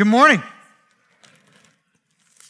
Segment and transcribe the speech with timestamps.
[0.00, 0.42] Good morning.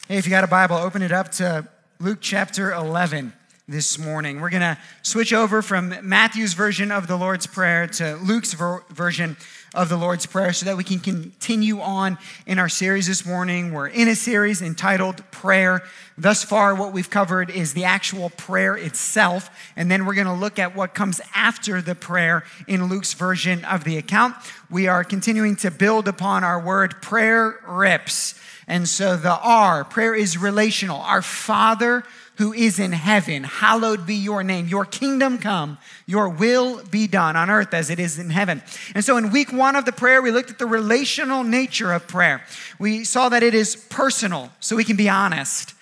[0.07, 1.67] Hey, if you got a Bible, open it up to
[1.99, 3.33] Luke chapter 11
[3.71, 4.41] this morning.
[4.41, 8.83] We're going to switch over from Matthew's version of the Lord's Prayer to Luke's ver-
[8.91, 9.37] version
[9.73, 12.19] of the Lord's Prayer so that we can continue on
[12.49, 13.73] in our series this morning.
[13.73, 15.85] We're in a series entitled Prayer.
[16.19, 20.33] Thus far, what we've covered is the actual prayer itself, and then we're going to
[20.33, 24.35] look at what comes after the prayer in Luke's version of the account.
[24.69, 28.35] We are continuing to build upon our word prayer rips.
[28.67, 31.01] And so the R, prayer is relational.
[31.01, 32.05] Our Father
[32.41, 34.67] who is in heaven, hallowed be your name.
[34.67, 35.77] Your kingdom come,
[36.07, 38.63] your will be done on earth as it is in heaven.
[38.95, 42.09] And so in week one of the prayer, we looked at the relational nature of
[42.09, 42.43] prayer.
[42.79, 45.75] We saw that it is personal, so we can be honest.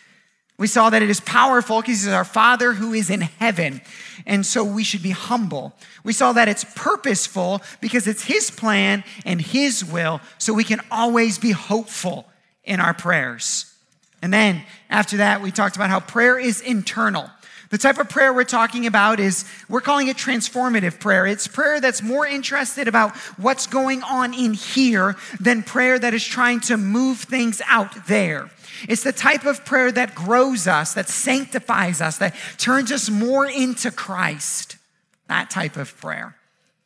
[0.58, 3.80] We saw that it is powerful because he's our Father who is in heaven.
[4.26, 5.74] And so we should be humble.
[6.02, 10.80] We saw that it's purposeful because it's his plan and his will, so we can
[10.90, 12.26] always be hopeful
[12.64, 13.67] in our prayers.
[14.22, 17.30] And then after that, we talked about how prayer is internal.
[17.70, 21.26] The type of prayer we're talking about is, we're calling it transformative prayer.
[21.26, 26.24] It's prayer that's more interested about what's going on in here than prayer that is
[26.24, 28.50] trying to move things out there.
[28.88, 33.46] It's the type of prayer that grows us, that sanctifies us, that turns us more
[33.46, 34.76] into Christ.
[35.26, 36.36] That type of prayer.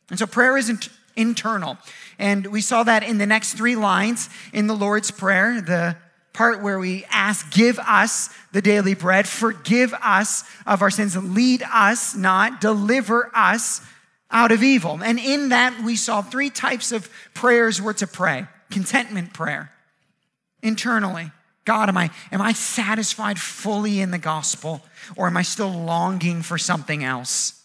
[0.09, 1.77] And so prayer isn't internal.
[2.19, 5.61] And we saw that in the next three lines in the Lord's Prayer.
[5.61, 5.95] The
[6.33, 11.63] part where we ask, Give us the daily bread, forgive us of our sins, lead
[11.71, 13.81] us not, deliver us
[14.31, 14.99] out of evil.
[15.03, 19.71] And in that, we saw three types of prayers we're to pray contentment prayer,
[20.63, 21.31] internally.
[21.65, 24.81] God, am I, am I satisfied fully in the gospel,
[25.15, 27.62] or am I still longing for something else?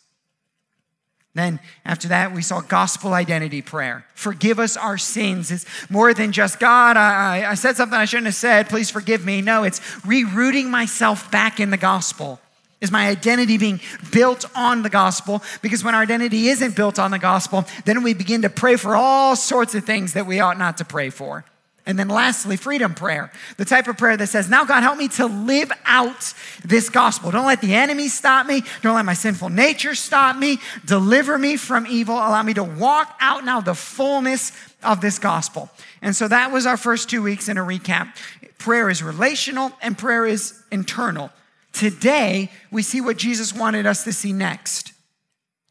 [1.39, 4.05] Then, after that, we saw gospel identity prayer.
[4.15, 5.51] Forgive us our sins.
[5.51, 8.69] It's more than just, God, I, I said something I shouldn't have said.
[8.69, 9.41] Please forgive me.
[9.41, 12.41] No, it's rerouting myself back in the gospel.
[12.81, 13.81] Is my identity being
[14.13, 15.43] built on the gospel?
[15.63, 18.95] Because when our identity isn't built on the gospel, then we begin to pray for
[18.95, 21.45] all sorts of things that we ought not to pray for.
[21.89, 25.09] And then lastly, freedom prayer, the type of prayer that says, Now, God, help me
[25.09, 27.31] to live out this gospel.
[27.31, 28.63] Don't let the enemy stop me.
[28.83, 30.59] Don't let my sinful nature stop me.
[30.85, 32.15] Deliver me from evil.
[32.15, 35.71] Allow me to walk out now the fullness of this gospel.
[36.03, 38.15] And so that was our first two weeks in a recap.
[38.59, 41.31] Prayer is relational and prayer is internal.
[41.73, 44.93] Today, we see what Jesus wanted us to see next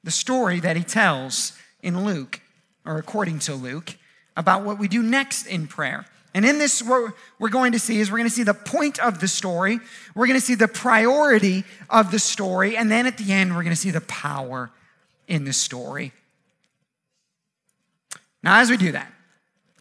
[0.03, 1.53] the story that he tells
[1.83, 2.39] in Luke,
[2.85, 3.97] or according to Luke
[4.37, 6.05] about what we do next in prayer.
[6.33, 8.99] And in this, what we're going to see is we're going to see the point
[8.99, 9.79] of the story,
[10.15, 13.63] we're going to see the priority of the story, and then at the end, we're
[13.63, 14.69] going to see the power
[15.27, 16.13] in the story.
[18.43, 19.11] Now, as we do that,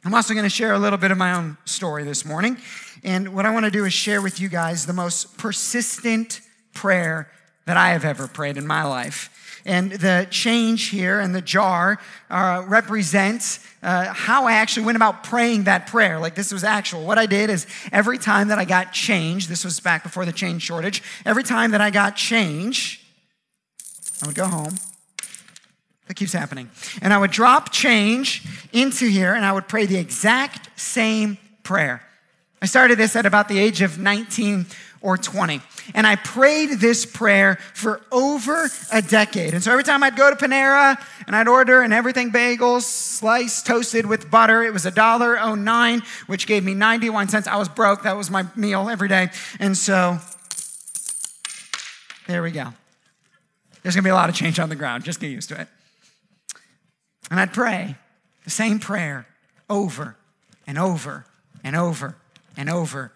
[0.05, 2.56] I'm also going to share a little bit of my own story this morning.
[3.05, 6.41] And what I want to do is share with you guys the most persistent
[6.73, 7.31] prayer
[7.67, 9.31] that I have ever prayed in my life.
[9.66, 11.99] And the change here and the jar
[12.31, 16.21] uh, represents uh, how I actually went about praying that prayer.
[16.21, 17.04] Like this was actual.
[17.04, 20.32] What I did is every time that I got change, this was back before the
[20.32, 23.05] change shortage, every time that I got change,
[24.22, 24.76] I would go home.
[26.06, 26.71] That keeps happening.
[27.03, 32.03] And I would drop change into here and I would pray the exact same prayer.
[32.62, 34.66] I started this at about the age of 19
[35.00, 35.60] or 20.
[35.95, 39.55] And I prayed this prayer for over a decade.
[39.55, 43.67] And so every time I'd go to Panera and I'd order and everything bagel, sliced,
[43.67, 47.47] toasted with butter, it was $1.09, which gave me 91 cents.
[47.47, 48.03] I was broke.
[48.03, 49.31] That was my meal every day.
[49.59, 50.19] And so
[52.27, 52.73] there we go.
[53.83, 55.05] There's gonna be a lot of change on the ground.
[55.05, 55.69] Just get used to it.
[57.31, 57.97] And I'd pray
[58.45, 59.27] the same prayer
[59.69, 60.17] over
[60.67, 61.25] and over
[61.63, 62.17] and over
[62.57, 63.13] and over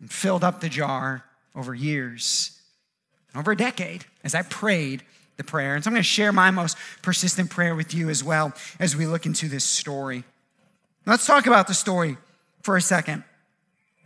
[0.00, 1.24] and filled up the jar
[1.54, 2.60] over years,
[3.34, 5.02] over a decade, as I prayed
[5.36, 5.74] the prayer.
[5.74, 8.96] And so I'm going to share my most persistent prayer with you as well as
[8.96, 10.24] we look into this story.
[11.06, 12.16] Let's talk about the story
[12.62, 13.24] for a second.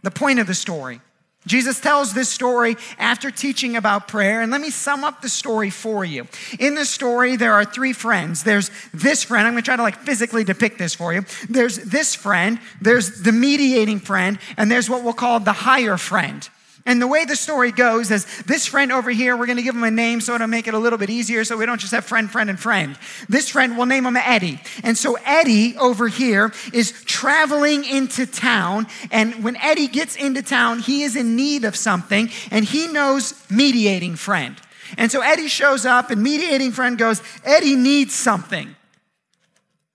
[0.03, 1.01] The point of the story.
[1.47, 5.71] Jesus tells this story after teaching about prayer, and let me sum up the story
[5.71, 6.27] for you.
[6.59, 8.43] In the story, there are three friends.
[8.43, 11.25] There's this friend, I'm gonna try to like physically depict this for you.
[11.49, 16.49] There's this friend, there's the mediating friend, and there's what we'll call the higher friend.
[16.87, 19.75] And the way the story goes is this friend over here, we're going to give
[19.75, 21.93] him a name so it'll make it a little bit easier so we don't just
[21.93, 22.97] have friend, friend, and friend.
[23.29, 24.61] This friend, we'll name him Eddie.
[24.85, 28.87] And so Eddie over here is traveling into town.
[29.11, 33.35] And when Eddie gets into town, he is in need of something and he knows
[33.51, 34.57] mediating friend.
[34.97, 38.77] And so Eddie shows up and mediating friend goes, Eddie needs something.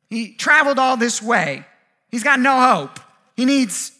[0.10, 1.66] He traveled all this way.
[2.10, 3.00] He's got no hope.
[3.38, 3.94] He needs,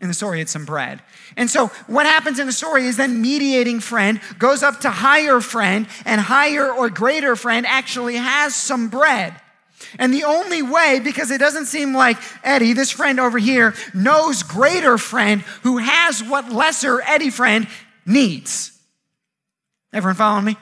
[0.00, 1.02] in the story, it's some bread.
[1.36, 5.40] And so what happens in the story is then mediating friend goes up to higher
[5.40, 9.34] friend, and higher or greater friend actually has some bread.
[9.98, 14.42] And the only way, because it doesn't seem like Eddie, this friend over here, knows
[14.42, 17.68] greater friend who has what lesser Eddie friend
[18.06, 18.72] needs.
[19.92, 20.56] Everyone following me?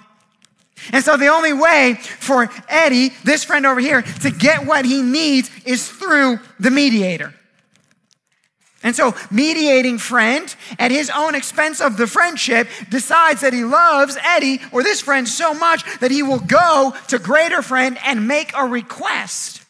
[0.92, 5.02] And so the only way for Eddie, this friend over here, to get what he
[5.02, 7.32] needs is through the mediator.
[8.84, 14.19] And so, mediating friend, at his own expense of the friendship, decides that he loves
[14.22, 18.52] Eddie or this friend so much that he will go to greater friend and make
[18.54, 19.64] a request.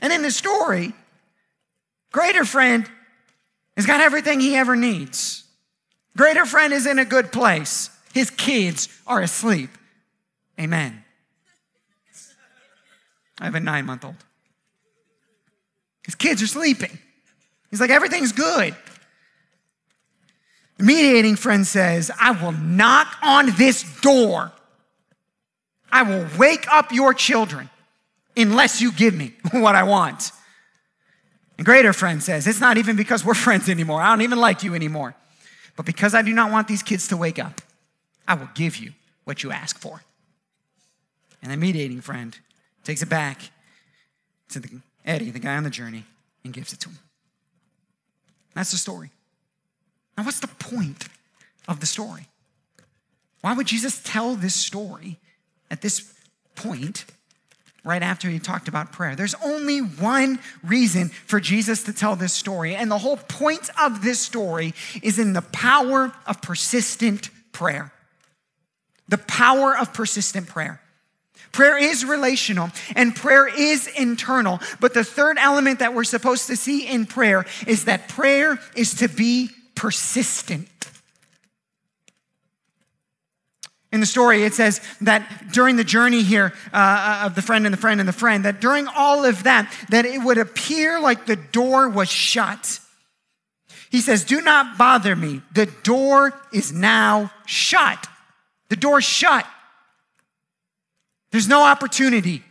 [0.00, 0.94] And in the story,
[2.12, 2.88] greater friend
[3.76, 5.42] has got everything he ever needs.
[6.16, 7.90] Greater friend is in a good place.
[8.14, 9.70] His kids are asleep.
[10.60, 11.02] Amen.
[13.40, 14.14] I have a nine month old.
[16.04, 17.00] His kids are sleeping.
[17.70, 18.74] He's like, everything's good.
[20.78, 24.52] The mediating friend says, I will knock on this door.
[25.90, 27.68] I will wake up your children
[28.36, 30.30] unless you give me what I want.
[31.56, 34.00] And greater friend says, It's not even because we're friends anymore.
[34.00, 35.14] I don't even like you anymore.
[35.76, 37.60] But because I do not want these kids to wake up,
[38.26, 38.92] I will give you
[39.24, 40.02] what you ask for.
[41.42, 42.36] And the mediating friend
[42.84, 43.40] takes it back
[44.50, 46.04] to the, Eddie, the guy on the journey,
[46.44, 46.98] and gives it to him.
[48.54, 49.10] That's the story.
[50.16, 51.08] Now, what's the point
[51.68, 52.28] of the story?
[53.40, 55.18] Why would Jesus tell this story
[55.70, 56.12] at this
[56.56, 57.04] point,
[57.84, 59.14] right after he talked about prayer?
[59.14, 64.02] There's only one reason for Jesus to tell this story, and the whole point of
[64.02, 67.92] this story is in the power of persistent prayer.
[69.08, 70.80] The power of persistent prayer.
[71.52, 74.60] Prayer is relational and prayer is internal.
[74.80, 78.94] But the third element that we're supposed to see in prayer is that prayer is
[78.94, 80.68] to be persistent.
[83.90, 87.72] In the story, it says that during the journey here uh, of the friend and
[87.72, 91.24] the friend and the friend, that during all of that, that it would appear like
[91.24, 92.80] the door was shut.
[93.90, 95.40] He says, Do not bother me.
[95.54, 98.06] The door is now shut.
[98.68, 99.46] The door's shut.
[101.30, 102.42] There's no opportunity.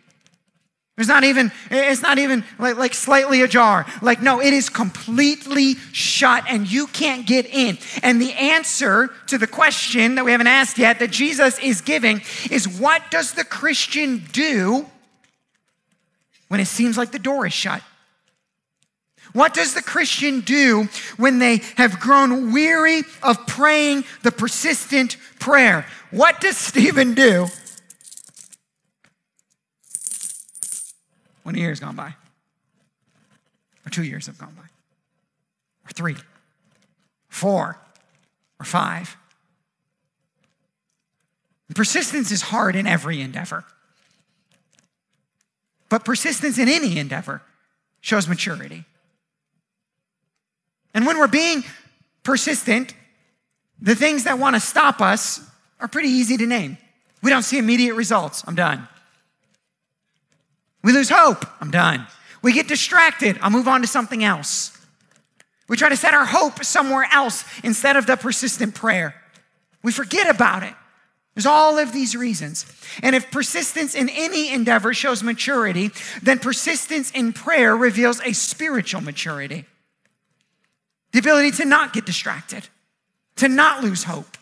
[0.98, 3.86] There's not even, it's not even like, like slightly ajar.
[4.02, 7.78] Like, no, it is completely shut and you can't get in.
[8.02, 12.22] And the answer to the question that we haven't asked yet that Jesus is giving
[12.50, 14.88] is what does the Christian do
[16.48, 17.84] when it seems like the door is shut?
[19.34, 25.86] What does the Christian do when they have grown weary of praying the persistent prayer?
[26.10, 27.48] What does Stephen do
[31.56, 32.14] a year has gone by,
[33.86, 36.16] or two years have gone by, or three,
[37.30, 37.78] four,
[38.60, 39.16] or five.
[41.76, 43.66] Persistence is hard in every endeavor.
[45.90, 47.42] But persistence in any endeavor
[48.02, 48.86] shows maturity.
[50.94, 51.64] And when we're being
[52.24, 52.94] persistent,
[53.80, 55.42] the things that want to stop us
[55.80, 56.78] are pretty easy to name.
[57.22, 58.44] We don't see immediate results.
[58.48, 58.88] I'm done.
[60.88, 61.46] We lose hope.
[61.60, 62.08] I'm done.
[62.42, 63.38] We get distracted.
[63.42, 64.72] I'll move on to something else.
[65.68, 69.14] We try to set our hope somewhere else instead of the persistent prayer.
[69.84, 70.74] We forget about it.
[71.36, 72.66] There's all of these reasons.
[73.04, 75.92] And if persistence in any endeavor shows maturity,
[76.24, 79.66] then persistence in prayer reveals a spiritual maturity.
[81.12, 82.70] The ability to not get distracted,
[83.36, 84.38] to not lose hope,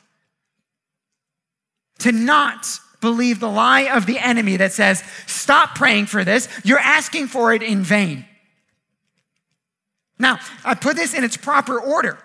[1.97, 2.67] to not
[3.05, 6.49] believe the lie of the enemy that says, stop praying for this.
[6.63, 8.25] You're asking for it in vain.
[10.17, 12.17] Now, I put this in its proper order.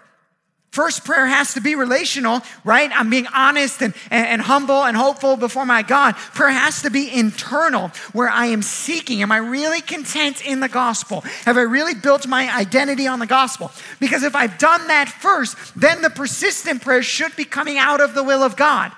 [0.70, 2.90] First, prayer has to be relational, right?
[2.94, 6.14] I'm being honest and, and, and, humble and hopeful before my God.
[6.14, 9.20] Prayer has to be internal, where I am seeking.
[9.20, 11.22] Am I really content in the gospel?
[11.44, 13.70] Have I really built my identity on the gospel?
[13.98, 18.14] Because if I've done that first, then the persistent prayer should be coming out of
[18.14, 18.92] the will of God.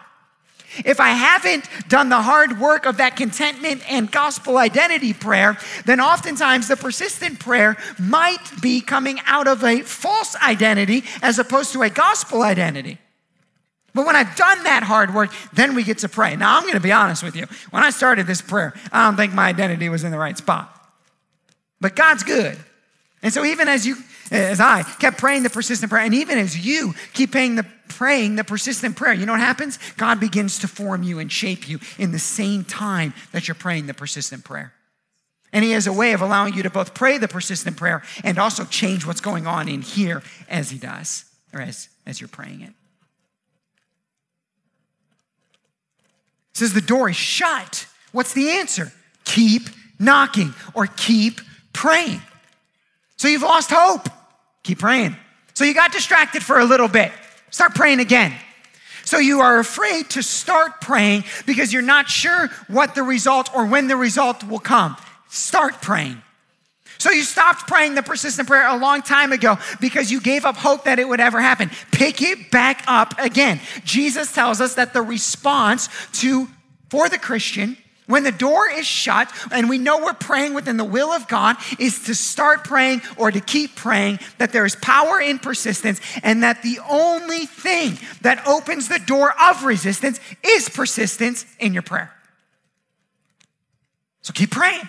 [0.84, 6.00] If I haven't done the hard work of that contentment and gospel identity prayer, then
[6.00, 11.82] oftentimes the persistent prayer might be coming out of a false identity as opposed to
[11.82, 12.98] a gospel identity.
[13.94, 16.34] But when I've done that hard work, then we get to pray.
[16.34, 17.46] Now, I'm going to be honest with you.
[17.70, 20.74] When I started this prayer, I don't think my identity was in the right spot.
[21.80, 22.58] But God's good.
[23.22, 23.96] And so even as you
[24.32, 28.36] as I kept praying the persistent prayer, and even as you keep praying the praying
[28.36, 29.78] the persistent prayer, you know what happens?
[29.98, 33.86] God begins to form you and shape you in the same time that you're praying
[33.86, 34.72] the persistent prayer.
[35.52, 38.38] And he has a way of allowing you to both pray the persistent prayer and
[38.38, 42.62] also change what's going on in here as he does, or as, as you're praying
[42.62, 42.72] it.
[46.52, 47.86] It says the door is shut.
[48.12, 48.92] What's the answer?
[49.24, 49.64] Keep
[49.98, 51.42] knocking or keep
[51.74, 52.22] praying.
[53.16, 54.08] So you've lost hope.
[54.62, 55.16] Keep praying.
[55.54, 57.12] So you got distracted for a little bit.
[57.50, 58.32] Start praying again.
[59.04, 63.66] So you are afraid to start praying because you're not sure what the result or
[63.66, 64.96] when the result will come.
[65.28, 66.22] Start praying.
[66.98, 70.54] So you stopped praying the persistent prayer a long time ago because you gave up
[70.54, 71.70] hope that it would ever happen.
[71.90, 73.60] Pick it back up again.
[73.84, 75.88] Jesus tells us that the response
[76.20, 76.48] to
[76.90, 80.84] for the Christian when the door is shut and we know we're praying within the
[80.84, 85.20] will of God, is to start praying or to keep praying, that there is power
[85.20, 91.46] in persistence, and that the only thing that opens the door of resistance is persistence
[91.58, 92.12] in your prayer.
[94.22, 94.88] So keep praying.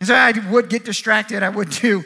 [0.00, 1.42] And so I would get distracted.
[1.42, 2.04] I would do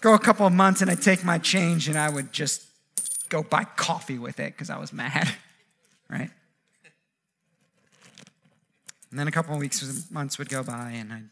[0.00, 2.66] go a couple of months and I'd take my change and I would just
[3.30, 5.34] go buy coffee with it because I was mad,
[6.10, 6.30] right?
[9.14, 11.28] And then a couple of weeks, months would go by and I'd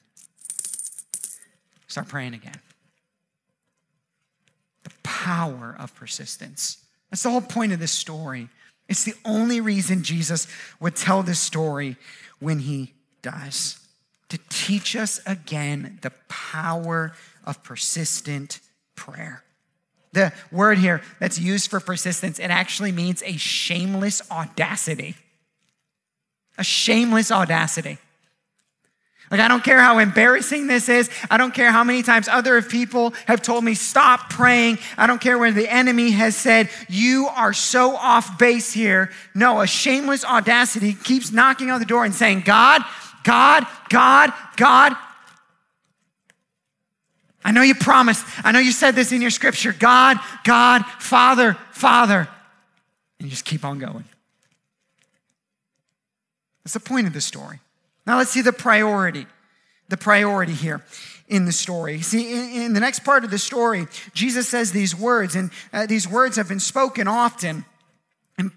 [1.88, 2.60] start praying again.
[4.84, 6.78] The power of persistence.
[7.10, 8.48] That's the whole point of this story.
[8.88, 10.46] It's the only reason Jesus
[10.78, 11.96] would tell this story
[12.38, 13.80] when he does
[14.28, 18.60] to teach us again the power of persistent
[18.94, 19.42] prayer.
[20.12, 25.16] The word here that's used for persistence, it actually means a shameless audacity.
[26.62, 27.98] A shameless audacity.
[29.32, 31.10] Like, I don't care how embarrassing this is.
[31.28, 34.78] I don't care how many times other people have told me, stop praying.
[34.96, 39.10] I don't care when the enemy has said, you are so off base here.
[39.34, 42.82] No, a shameless audacity keeps knocking on the door and saying, God,
[43.24, 44.94] God, God, God.
[47.44, 48.24] I know you promised.
[48.44, 52.28] I know you said this in your scripture God, God, Father, Father.
[53.18, 54.04] And you just keep on going.
[56.64, 57.60] That's the point of the story.
[58.06, 59.26] Now let's see the priority.
[59.88, 60.82] The priority here
[61.28, 62.00] in the story.
[62.00, 65.86] See, in, in the next part of the story, Jesus says these words, and uh,
[65.86, 67.64] these words have been spoken often
[68.38, 68.52] and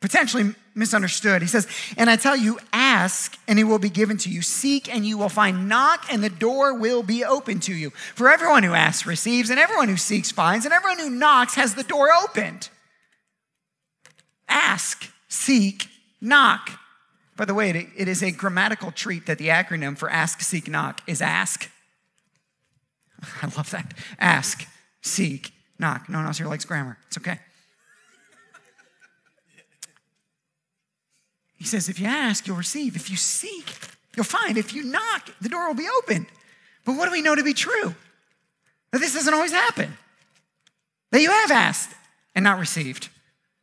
[0.00, 1.42] potentially misunderstood.
[1.42, 4.42] He says, And I tell you, ask and it will be given to you.
[4.42, 5.68] Seek and you will find.
[5.68, 7.90] Knock and the door will be open to you.
[8.14, 11.74] For everyone who asks receives, and everyone who seeks finds, and everyone who knocks has
[11.74, 12.68] the door opened.
[14.48, 15.88] Ask, seek,
[16.20, 16.78] knock.
[17.42, 21.02] By the way, it is a grammatical treat that the acronym for ask, seek, knock
[21.08, 21.68] is ask.
[23.42, 23.94] I love that.
[24.20, 24.64] Ask,
[25.00, 26.08] seek, knock.
[26.08, 26.98] No one else here likes grammar.
[27.08, 27.40] It's okay.
[31.56, 32.94] He says, if you ask, you'll receive.
[32.94, 33.74] If you seek,
[34.14, 34.56] you'll find.
[34.56, 36.26] If you knock, the door will be opened.
[36.84, 37.92] But what do we know to be true?
[38.92, 39.96] That this doesn't always happen.
[41.10, 41.90] That you have asked
[42.36, 43.08] and not received.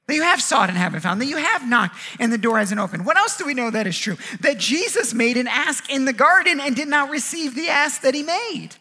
[0.09, 1.21] That you have sought and haven't found.
[1.21, 3.05] That you have knocked and the door hasn't opened.
[3.05, 4.17] What else do we know that is true?
[4.41, 8.15] That Jesus made an ask in the garden and did not receive the ask that
[8.15, 8.71] he made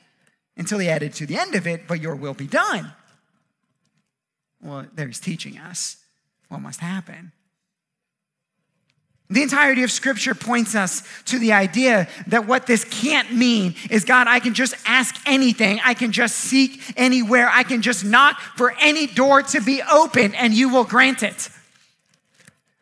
[0.57, 2.93] until he added to the end of it, but your will be done.
[4.63, 5.99] Well, there he's teaching us
[6.49, 7.33] what must happen.
[9.31, 14.05] The entirety of Scripture points us to the idea that what this can't mean is
[14.05, 15.81] God, I can just ask anything.
[15.85, 17.49] I can just seek anywhere.
[17.51, 21.51] I can just knock for any door to be open and you will grant it.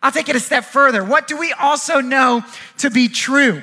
[0.01, 1.05] I'll take it a step further.
[1.05, 2.45] What do we also know
[2.79, 3.63] to be true?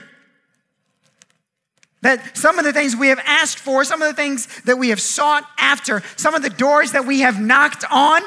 [2.02, 4.90] That some of the things we have asked for, some of the things that we
[4.90, 8.24] have sought after, some of the doors that we have knocked on,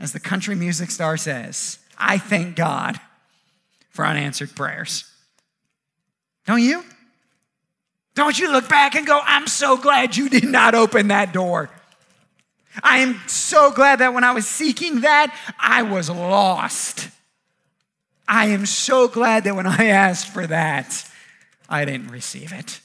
[0.00, 2.98] as the country music star says, I thank God
[3.94, 5.10] for unanswered prayers.
[6.46, 6.84] Don't you?
[8.14, 11.70] Don't you look back and go, I'm so glad you did not open that door.
[12.82, 17.08] I am so glad that when I was seeking that, I was lost.
[18.26, 21.08] I am so glad that when I asked for that,
[21.68, 22.80] I didn't receive it.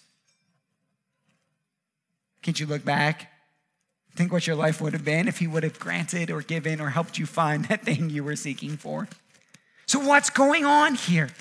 [2.44, 3.32] Can't you look back?
[4.16, 6.90] Think what your life would have been if he would have granted or given or
[6.90, 9.08] helped you find that thing you were seeking for?
[9.90, 11.32] So, what's going on here?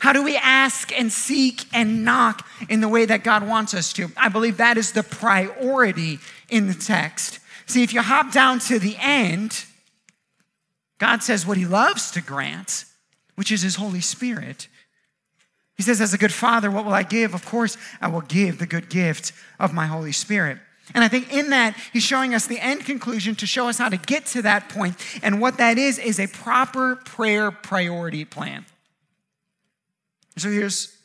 [0.00, 3.92] How do we ask and seek and knock in the way that God wants us
[3.92, 4.10] to?
[4.16, 7.38] I believe that is the priority in the text.
[7.66, 9.66] See, if you hop down to the end,
[10.98, 12.86] God says what he loves to grant,
[13.36, 14.66] which is his Holy Spirit.
[15.76, 17.34] He says, As a good father, what will I give?
[17.34, 20.58] Of course, I will give the good gift of my Holy Spirit.
[20.94, 23.88] And I think in that, he's showing us the end conclusion to show us how
[23.88, 24.96] to get to that point.
[25.22, 28.66] And what that is, is a proper prayer priority plan.
[30.36, 30.96] So here's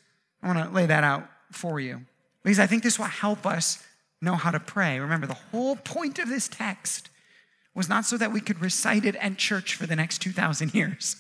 [0.41, 2.01] I want to lay that out for you
[2.43, 3.83] because I think this will help us
[4.21, 4.99] know how to pray.
[4.99, 7.09] Remember, the whole point of this text
[7.73, 11.17] was not so that we could recite it at church for the next 2,000 years.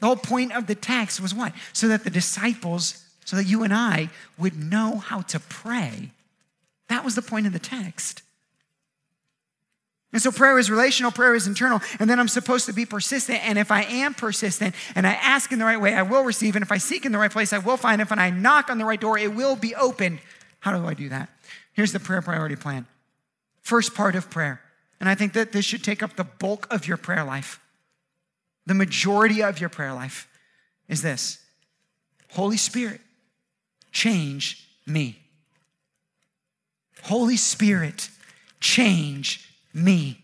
[0.00, 1.52] The whole point of the text was what?
[1.72, 4.08] So that the disciples, so that you and I
[4.38, 6.10] would know how to pray.
[6.90, 8.22] That was the point of the text.
[10.12, 13.46] And so prayer is relational, prayer is internal, and then I'm supposed to be persistent.
[13.48, 16.56] And if I am persistent and I ask in the right way, I will receive.
[16.56, 18.02] And if I seek in the right place, I will find.
[18.02, 20.18] If I knock on the right door, it will be opened.
[20.58, 21.30] How do I do that?
[21.72, 22.86] Here's the prayer priority plan.
[23.62, 24.60] First part of prayer,
[24.98, 27.60] and I think that this should take up the bulk of your prayer life.
[28.66, 30.28] The majority of your prayer life
[30.88, 31.38] is this
[32.30, 33.00] Holy Spirit,
[33.92, 35.19] change me.
[37.04, 38.08] Holy Spirit,
[38.60, 40.18] change me.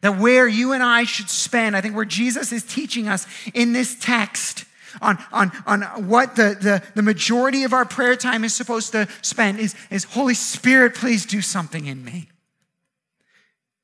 [0.00, 3.72] That where you and I should spend, I think where Jesus is teaching us in
[3.72, 4.64] this text
[5.00, 9.08] on, on, on what the, the, the majority of our prayer time is supposed to
[9.22, 12.28] spend is, is Holy Spirit, please do something in me.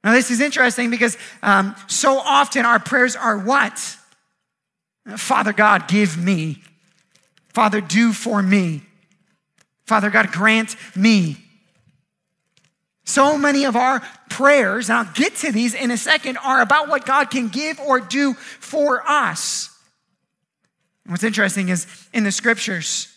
[0.03, 3.79] Now, this is interesting because um, so often our prayers are what?
[5.17, 6.63] Father God, give me.
[7.49, 8.83] Father, do for me.
[9.91, 11.37] Father God, grant me.
[13.05, 16.87] So many of our prayers, and I'll get to these in a second, are about
[16.87, 19.69] what God can give or do for us.
[21.07, 23.13] what's interesting is in the scriptures,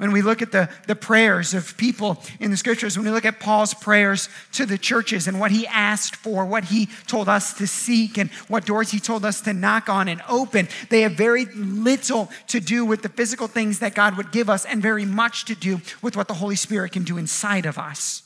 [0.00, 3.26] when we look at the, the prayers of people in the scriptures, when we look
[3.26, 7.52] at Paul's prayers to the churches and what he asked for, what he told us
[7.58, 11.12] to seek, and what doors he told us to knock on and open, they have
[11.12, 15.04] very little to do with the physical things that God would give us and very
[15.04, 18.22] much to do with what the Holy Spirit can do inside of us.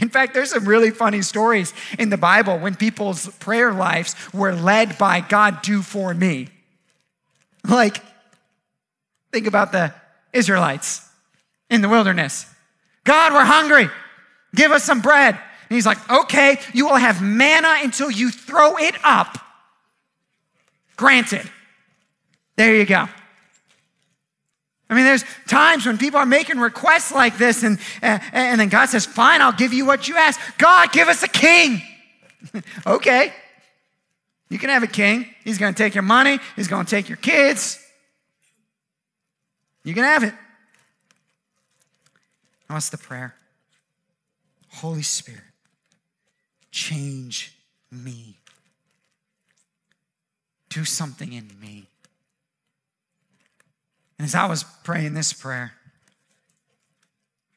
[0.00, 4.54] In fact, there's some really funny stories in the Bible when people's prayer lives were
[4.54, 6.48] led by God, do for me.
[7.68, 8.02] Like,
[9.30, 9.92] think about the
[10.32, 11.08] Israelites
[11.68, 12.46] in the wilderness.
[13.04, 13.88] God, we're hungry.
[14.54, 15.34] Give us some bread.
[15.34, 19.38] And he's like, okay, you will have manna until you throw it up.
[20.96, 21.48] Granted.
[22.56, 23.08] There you go.
[24.90, 28.68] I mean, there's times when people are making requests like this, and, uh, and then
[28.68, 30.40] God says, Fine, I'll give you what you ask.
[30.58, 31.80] God, give us a king.
[32.86, 33.32] okay.
[34.48, 35.26] You can have a king.
[35.44, 37.78] He's going to take your money, he's going to take your kids.
[39.84, 40.34] You can have it.
[42.68, 43.34] What's the prayer?
[44.68, 45.40] Holy Spirit,
[46.70, 47.56] change
[47.90, 48.36] me.
[50.68, 51.86] Do something in me.
[54.18, 55.72] And as I was praying this prayer,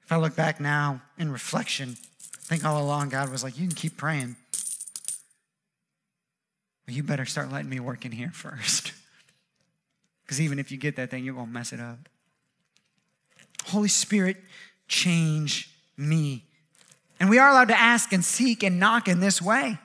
[0.04, 3.68] if I look back now in reflection, I think all along God was like, You
[3.68, 4.36] can keep praying.
[6.86, 8.94] But you better start letting me work in here first.
[10.24, 12.10] Because even if you get that thing, you're going to mess it up.
[13.74, 14.38] Holy Spirit,
[14.88, 16.46] change me.
[17.20, 19.78] And we are allowed to ask and seek and knock in this way.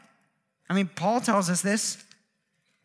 [0.71, 2.03] I mean, Paul tells us this.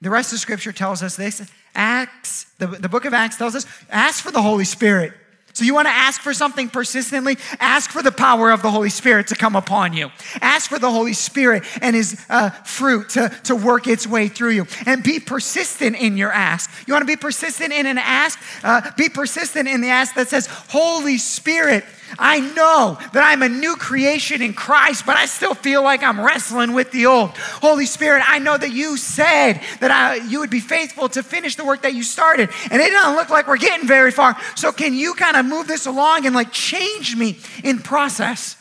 [0.02, 1.50] The rest of Scripture tells us this.
[1.76, 5.14] Acts, the, the book of Acts tells us, ask for the Holy Spirit.
[5.54, 7.38] So you want to ask for something persistently?
[7.60, 10.10] Ask for the power of the Holy Spirit to come upon you.
[10.42, 14.52] Ask for the Holy Spirit and His uh, fruit to, to work its way through
[14.52, 14.66] you.
[14.88, 16.72] And be persistent in your ask.
[16.88, 18.40] You want to be persistent in an ask?
[18.64, 21.86] Uh, be persistent in the ask that says, Holy Spirit,
[22.18, 26.20] I know that I'm a new creation in Christ, but I still feel like I'm
[26.20, 27.32] wrestling with the old.
[27.32, 31.56] Holy Spirit, I know that you said that I, you would be faithful to finish
[31.56, 34.38] the work that you started, and it doesn't look like we're getting very far.
[34.56, 38.58] So, can you kind of move this along and like change me in process?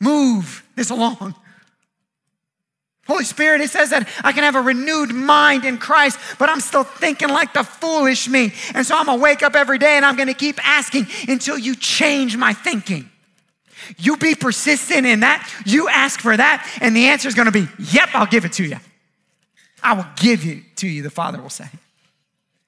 [0.00, 1.34] Move this along.
[3.10, 6.60] Holy Spirit, it says that I can have a renewed mind in Christ, but I'm
[6.60, 8.52] still thinking like the foolish me.
[8.72, 11.74] And so I'm gonna wake up every day and I'm gonna keep asking until you
[11.74, 13.10] change my thinking.
[13.98, 17.66] You be persistent in that, you ask for that, and the answer is gonna be,
[17.80, 18.76] Yep, I'll give it to you.
[19.82, 21.68] I will give it to you, the Father will say.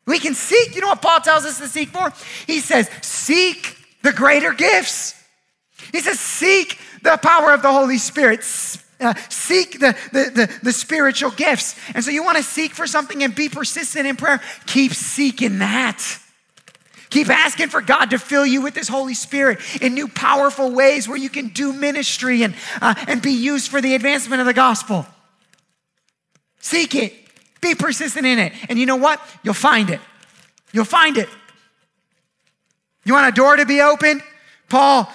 [0.07, 0.75] We can seek.
[0.75, 2.13] You know what Paul tells us to seek for?
[2.49, 5.15] He says, Seek the greater gifts.
[5.93, 8.43] He says, Seek the power of the Holy Spirit
[9.03, 11.77] uh, seek the, the, the, the spiritual gifts.
[11.95, 14.41] And so you want to seek for something and be persistent in prayer.
[14.67, 16.19] Keep seeking that.
[17.11, 21.07] Keep asking for God to fill you with His Holy Spirit in new, powerful ways
[21.07, 24.55] where you can do ministry and, uh, and be used for the advancement of the
[24.55, 25.07] gospel.
[26.61, 27.13] Seek it,
[27.61, 28.55] be persistent in it.
[28.71, 29.21] And you know what?
[29.43, 30.01] You'll find it.
[30.73, 31.29] You'll find it.
[33.05, 34.23] You want a door to be open?
[34.71, 35.13] Paul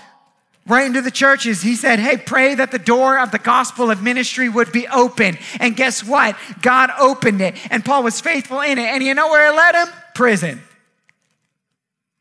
[0.68, 1.62] right into the churches.
[1.62, 5.38] He said, Hey, pray that the door of the gospel of ministry would be open.
[5.60, 6.38] And guess what?
[6.62, 8.86] God opened it, and Paul was faithful in it.
[8.86, 9.94] And you know where it led him?
[10.14, 10.62] Prison.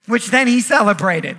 [0.07, 1.39] which then he celebrated.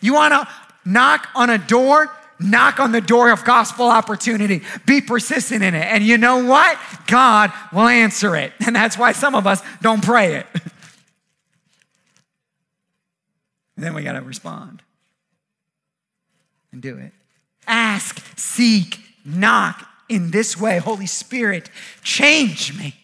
[0.00, 0.48] You want to
[0.84, 2.10] knock on a door?
[2.38, 4.62] Knock on the door of gospel opportunity.
[4.84, 5.86] Be persistent in it.
[5.86, 6.78] And you know what?
[7.06, 8.52] God will answer it.
[8.66, 10.46] And that's why some of us don't pray it.
[13.76, 14.82] then we got to respond
[16.76, 17.12] and do it.
[17.66, 20.78] Ask, seek, knock in this way.
[20.78, 21.70] Holy Spirit,
[22.02, 22.94] change me.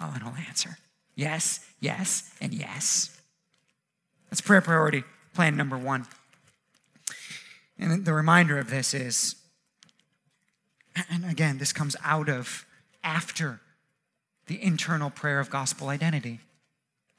[0.00, 0.78] Oh, and He'll answer
[1.16, 3.20] yes, yes, and yes.
[4.30, 5.02] That's prayer priority
[5.34, 6.06] plan number one.
[7.76, 9.34] And the reminder of this is,
[11.10, 12.64] and again, this comes out of
[13.02, 13.60] after
[14.46, 16.38] the internal prayer of gospel identity.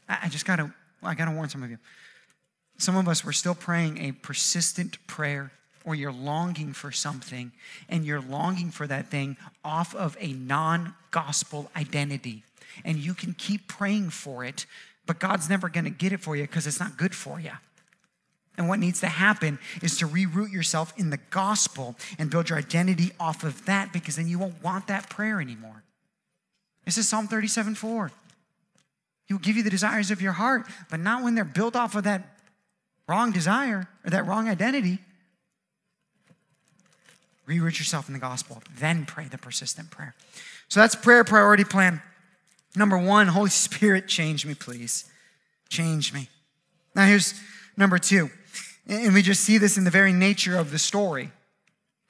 [0.08, 1.78] I just gotta, I gotta warn some of you.
[2.78, 5.52] Some of us, we're still praying a persistent prayer,
[5.86, 7.52] or you're longing for something,
[7.88, 12.44] and you're longing for that thing off of a non gospel identity.
[12.84, 14.66] And you can keep praying for it,
[15.06, 17.52] but God's never gonna get it for you because it's not good for you.
[18.58, 22.58] And what needs to happen is to reroot yourself in the gospel and build your
[22.58, 25.84] identity off of that because then you won't want that prayer anymore.
[26.86, 28.12] This is Psalm 37 4.
[29.28, 31.96] He will give you the desires of your heart, but not when they're built off
[31.96, 32.35] of that
[33.08, 35.00] wrong desire or that wrong identity.
[37.48, 40.16] Reroot yourself in the gospel, then pray the persistent prayer.
[40.68, 42.02] So that's prayer priority plan.
[42.76, 45.06] Number one, Holy Spirit, change me, please.
[45.70, 46.30] Change me.
[46.96, 47.34] Now, here's
[47.78, 48.30] number two.
[48.88, 51.32] And we just see this in the very nature of the story.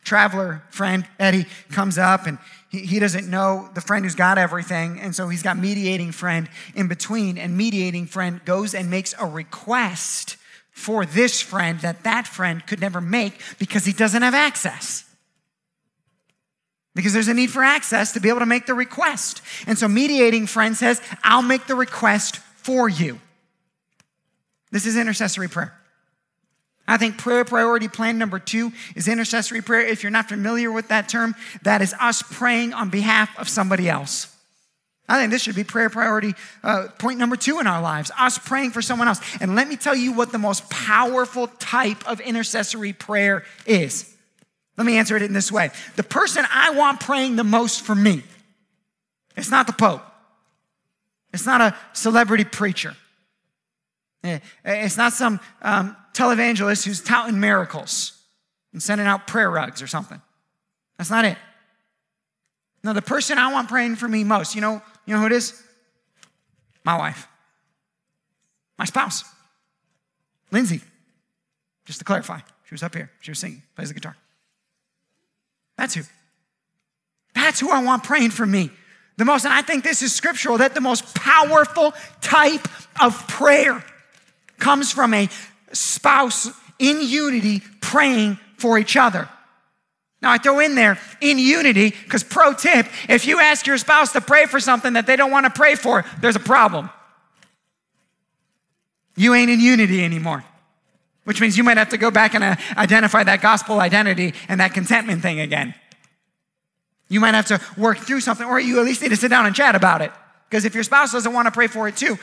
[0.03, 2.38] Traveler friend Eddie comes up and
[2.69, 4.99] he, he doesn't know the friend who's got everything.
[4.99, 7.38] And so he's got mediating friend in between.
[7.38, 10.38] And mediating friend goes and makes a request
[10.75, 15.05] for this friend that that friend could never make because he doesn't have access.
[16.93, 19.41] Because there's a need for access to be able to make the request.
[19.67, 23.19] And so mediating friend says, I'll make the request for you.
[24.71, 25.73] This is intercessory prayer.
[26.88, 29.88] I think prayer priority plan number two is intercessory prayer.
[29.88, 33.89] If you're not familiar with that term, that is us praying on behalf of somebody
[33.89, 34.35] else.
[35.08, 38.38] I think this should be prayer priority uh, point number two in our lives us
[38.38, 39.22] praying for someone else.
[39.39, 44.15] And let me tell you what the most powerful type of intercessory prayer is.
[44.78, 47.96] Let me answer it in this way the person I want praying the most for
[47.96, 48.24] me,
[49.38, 50.02] it's not the Pope,
[51.34, 52.96] it's not a celebrity preacher,
[54.24, 58.20] eh, it's not some um, televangelist who's touting miracles
[58.74, 60.20] and sending out prayer rugs or something.
[60.98, 61.38] That's not it.
[62.84, 65.32] No, the person I want praying for me most, you know, you know who it
[65.32, 65.62] is?
[66.84, 67.28] My wife.
[68.78, 69.24] My spouse.
[70.52, 70.82] Lindsay.
[71.86, 73.12] Just to clarify, she was up here.
[73.22, 74.15] She was singing, plays the guitar.
[75.78, 76.02] That's who.
[77.34, 78.72] That's who I want praying for me
[79.18, 79.46] the most.
[79.46, 82.68] And I think this is scriptural that the most powerful type
[83.02, 83.84] of prayer
[84.58, 85.30] comes from a
[85.72, 89.30] spouse in unity praying for each other.
[90.25, 94.11] Now, I throw in there in unity because, pro tip, if you ask your spouse
[94.13, 96.89] to pray for something that they don't want to pray for, there's a problem.
[99.15, 100.43] You ain't in unity anymore,
[101.25, 104.59] which means you might have to go back and uh, identify that gospel identity and
[104.61, 105.75] that contentment thing again.
[107.07, 109.45] You might have to work through something, or you at least need to sit down
[109.45, 110.11] and chat about it.
[110.49, 112.17] Because if your spouse doesn't want to pray for it too,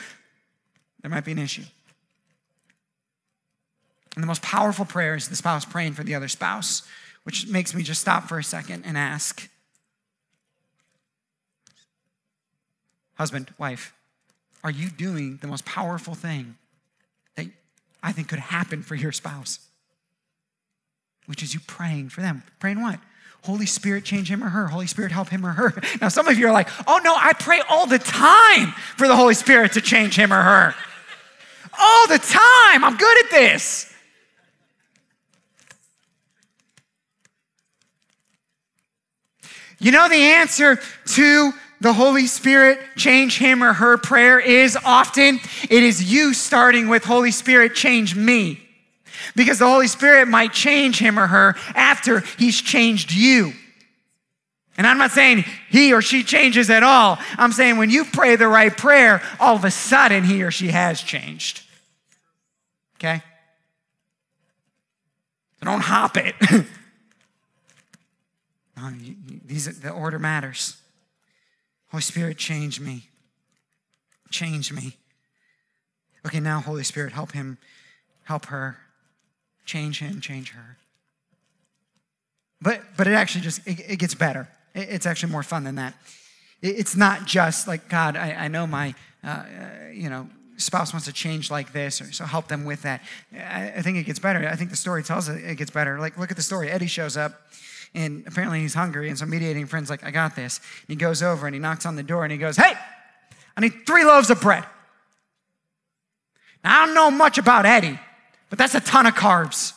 [1.01, 1.63] there might be an issue.
[4.17, 6.85] And the most powerful prayer is the spouse praying for the other spouse,
[7.23, 9.49] which makes me just stop for a second and ask
[13.15, 13.93] Husband, wife,
[14.63, 16.55] are you doing the most powerful thing
[17.35, 17.47] that
[18.01, 19.59] I think could happen for your spouse?
[21.27, 22.43] Which is you praying for them.
[22.59, 22.99] Praying what?
[23.43, 24.67] Holy Spirit, change him or her.
[24.67, 25.73] Holy Spirit, help him or her.
[26.01, 29.15] Now, some of you are like, oh no, I pray all the time for the
[29.15, 30.73] Holy Spirit to change him or her.
[31.79, 32.83] All the time.
[32.83, 33.92] I'm good at this.
[39.79, 40.79] You know, the answer
[41.15, 46.87] to the Holy Spirit change him or her prayer is often it is you starting
[46.87, 48.59] with Holy Spirit change me.
[49.35, 53.53] Because the Holy Spirit might change him or her after he's changed you.
[54.77, 57.19] And I'm not saying he or she changes at all.
[57.37, 60.69] I'm saying when you pray the right prayer, all of a sudden he or she
[60.69, 61.61] has changed.
[62.97, 63.21] Okay?
[65.59, 66.35] So don't hop it.
[69.45, 70.77] these, the order matters.
[71.89, 73.09] Holy Spirit, change me.
[74.31, 74.97] Change me.
[76.25, 77.57] Okay, now, Holy Spirit, help him,
[78.23, 78.77] help her.
[79.65, 80.77] Change him, change her.
[82.61, 84.47] But, but it actually just, it, it gets better.
[84.73, 85.93] It, it's actually more fun than that.
[86.61, 89.45] It, it's not just like, God, I, I know my, uh, uh,
[89.93, 93.01] you know, spouse wants to change like this, or so help them with that.
[93.33, 94.47] I, I think it gets better.
[94.47, 95.99] I think the story tells it it gets better.
[95.99, 96.69] Like, look at the story.
[96.69, 97.41] Eddie shows up,
[97.95, 100.57] and apparently he's hungry, and so mediating friend's like, I got this.
[100.57, 102.73] And he goes over and he knocks on the door and he goes, Hey,
[103.55, 104.65] I need three loaves of bread.
[106.63, 107.99] Now, I don't know much about Eddie,
[108.49, 109.73] but that's a ton of carbs.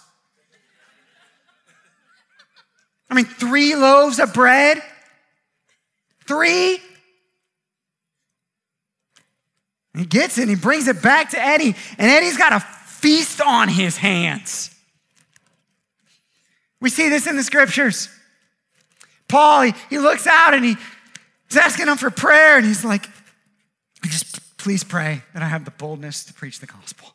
[3.11, 4.83] I mean, three loaves of bread?
[6.27, 6.81] Three?
[9.95, 13.41] he gets it and he brings it back to Eddie, and Eddie's got a feast
[13.41, 14.76] on his hands.
[16.81, 18.09] We see this in the scriptures.
[19.29, 20.77] Paul, he, he looks out and he,
[21.49, 23.09] he's asking them for prayer, and he's like,
[24.05, 27.15] just please pray that I have the boldness to preach the gospel,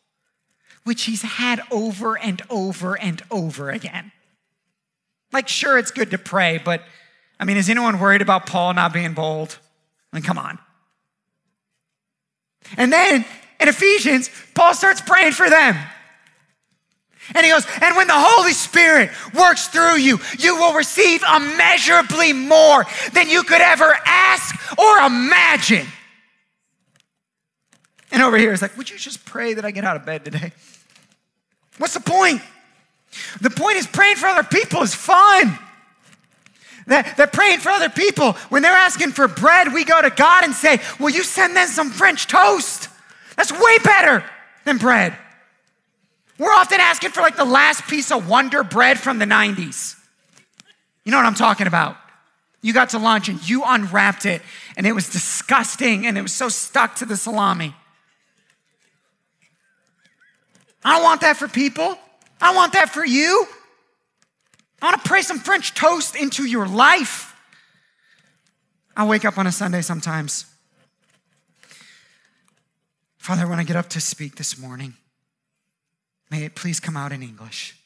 [0.83, 4.11] which he's had over and over and over again.
[5.31, 6.83] Like, sure, it's good to pray, but
[7.39, 9.57] I mean, is anyone worried about Paul not being bold?
[10.11, 10.59] I mean, come on.
[12.77, 13.25] And then
[13.59, 15.77] in Ephesians, Paul starts praying for them.
[17.33, 22.33] And he goes, and when the Holy Spirit works through you, you will receive immeasurably
[22.33, 25.87] more than you could ever ask or imagine.
[28.11, 30.25] And over here, it's like, would you just pray that I get out of bed
[30.25, 30.51] today?
[31.77, 32.41] What's the point?
[33.39, 35.57] The point is praying for other people is fun.
[36.87, 40.43] That, that praying for other people, when they're asking for bread, we go to God
[40.43, 42.89] and say, Will you send them some French toast?
[43.37, 44.25] That's way better
[44.65, 45.15] than bread.
[46.41, 49.95] We're often asking for like the last piece of Wonder bread from the 90s.
[51.05, 51.97] You know what I'm talking about?
[52.63, 54.41] You got to lunch and you unwrapped it
[54.75, 57.75] and it was disgusting and it was so stuck to the salami.
[60.83, 61.95] I don't want that for people.
[62.41, 63.45] I want that for you.
[64.81, 67.35] I want to pray some French toast into your life.
[68.97, 70.47] I wake up on a Sunday sometimes.
[73.19, 74.95] Father, when I get up to speak this morning,
[76.31, 77.77] may it please come out in English.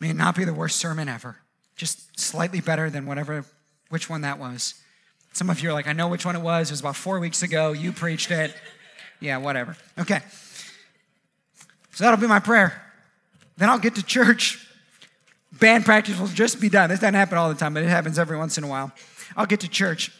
[0.00, 1.36] May it not be the worst sermon ever,
[1.76, 3.44] just slightly better than whatever,
[3.88, 4.74] which one that was.
[5.32, 6.70] Some of you are like, I know which one it was.
[6.70, 7.70] It was about four weeks ago.
[7.70, 8.52] You preached it.
[9.20, 9.76] Yeah, whatever.
[9.98, 10.20] Okay.
[11.92, 12.82] So that'll be my prayer.
[13.56, 14.66] Then I'll get to church.
[15.52, 16.90] Band practice will just be done.
[16.90, 18.90] This doesn't happen all the time, but it happens every once in a while.
[19.36, 20.10] I'll get to church,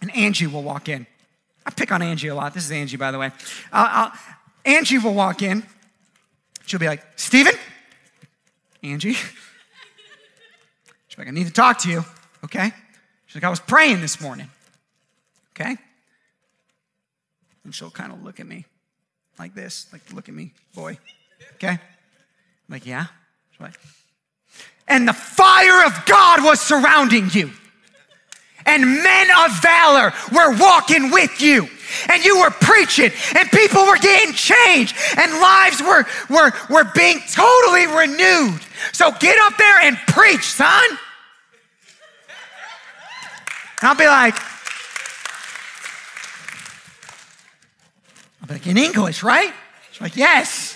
[0.00, 1.06] and Angie will walk in.
[1.66, 2.54] I pick on Angie a lot.
[2.54, 3.32] This is Angie, by the way.
[3.72, 4.12] I'll, I'll,
[4.64, 5.64] Angie will walk in.
[6.64, 7.54] She'll be like, Stephen?
[8.82, 9.14] Angie?
[11.08, 12.04] She's like, I need to talk to you.
[12.44, 12.72] Okay?
[13.26, 14.48] She's like, I was praying this morning.
[15.50, 15.76] Okay?
[17.64, 18.64] And she'll kind of look at me
[19.38, 20.98] like this, like, look at me, boy.
[21.54, 21.68] Okay?
[21.68, 21.80] I'm
[22.68, 23.06] like, yeah?
[23.50, 23.78] She's like,
[24.88, 27.50] and the fire of God was surrounding you.
[28.66, 31.68] And men of valor were walking with you.
[32.08, 37.20] And you were preaching, and people were getting changed, and lives were, were, were being
[37.32, 38.60] totally renewed.
[38.92, 40.84] So get up there and preach, son.
[43.80, 44.34] And I'll be like,
[48.40, 49.52] I'll be like, in English, right?
[49.92, 50.75] She's like, yes.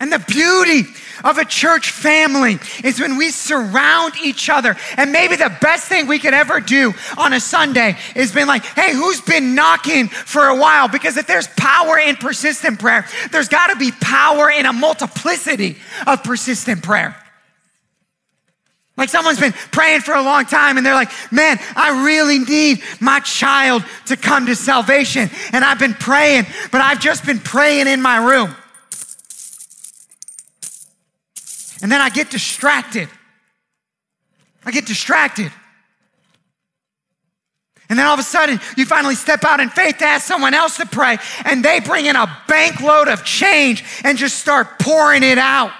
[0.00, 0.88] And the beauty
[1.24, 4.76] of a church family is when we surround each other.
[4.96, 8.64] And maybe the best thing we could ever do on a Sunday is been like,
[8.64, 10.86] hey, who's been knocking for a while?
[10.86, 15.78] Because if there's power in persistent prayer, there's got to be power in a multiplicity
[16.06, 17.16] of persistent prayer.
[18.96, 22.82] Like someone's been praying for a long time and they're like, man, I really need
[23.00, 25.30] my child to come to salvation.
[25.52, 28.54] And I've been praying, but I've just been praying in my room.
[31.82, 33.08] And then I get distracted.
[34.64, 35.52] I get distracted.
[37.88, 40.52] And then all of a sudden, you finally step out in faith to ask someone
[40.52, 45.22] else to pray, and they bring in a bankload of change and just start pouring
[45.22, 45.72] it out.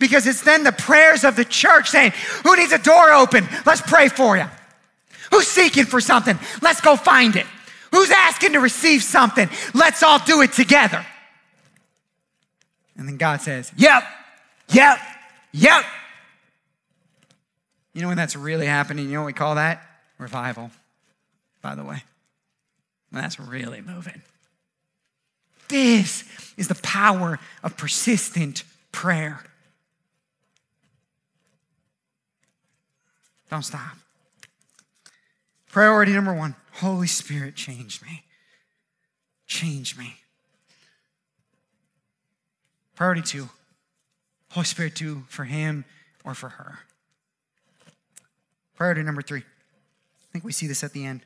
[0.00, 3.46] Because it's then the prayers of the church saying, Who needs a door open?
[3.64, 4.46] Let's pray for you.
[5.30, 6.36] Who's seeking for something?
[6.62, 7.46] Let's go find it.
[7.92, 9.48] Who's asking to receive something?
[9.74, 11.06] Let's all do it together.
[12.96, 14.02] And then God says, Yep,
[14.70, 14.98] yep,
[15.56, 15.84] yep.
[17.92, 19.06] You know when that's really happening?
[19.06, 19.82] You know what we call that?
[20.18, 20.70] Revival,
[21.62, 22.02] by the way.
[23.10, 24.22] That's really moving.
[25.68, 26.24] This
[26.56, 29.42] is the power of persistent prayer.
[33.50, 33.96] Don't stop.
[35.70, 38.24] Priority number one Holy Spirit, change me.
[39.46, 40.16] Change me.
[42.94, 43.48] Priority two
[44.56, 45.84] Holy Spirit, do for him
[46.24, 46.78] or for her.
[48.74, 49.40] Priority number three.
[49.40, 51.20] I think we see this at the end.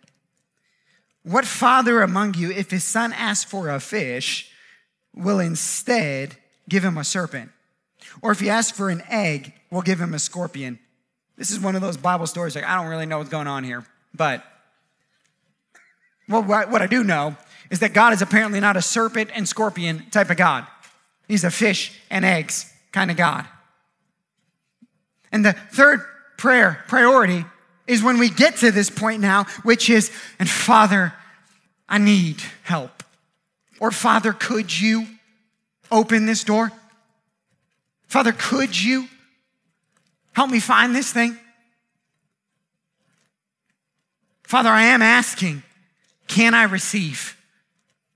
[1.23, 4.51] What father among you, if his son asks for a fish,
[5.14, 6.38] will instead
[6.69, 7.53] give him a serpent?
[8.21, 10.81] Or if he asks for an egg, will give him a scorpion?
[11.37, 13.62] This is one of those Bible stories like, I don't really know what's going on
[13.62, 13.85] here.
[14.12, 14.45] But
[16.29, 17.37] well, what I do know
[17.71, 20.66] is that God is apparently not a serpent and scorpion type of God.
[21.29, 23.46] He's a fish and eggs kind of God.
[25.33, 26.00] And the third
[26.37, 27.44] prayer priority
[27.87, 31.12] is when we get to this point now, which is, and Father,
[31.88, 33.03] I need help.
[33.81, 35.07] Or Father, could you
[35.90, 36.70] open this door?
[38.07, 39.07] Father, could you
[40.33, 41.37] help me find this thing?
[44.44, 45.62] Father, I am asking,
[46.26, 47.37] can I receive?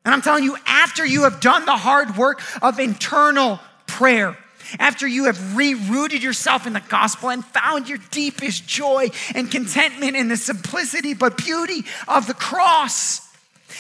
[0.04, 4.36] And I'm telling you, after you have done the hard work of internal prayer,
[4.78, 10.16] after you have rerooted yourself in the gospel and found your deepest joy and contentment
[10.16, 13.20] in the simplicity but beauty of the cross.